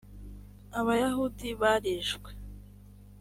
[0.79, 2.29] abayahudi barishwe.